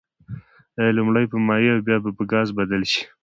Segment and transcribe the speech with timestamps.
[0.79, 3.01] آیا لومړی په مایع او بیا به په ګاز بدل شي؟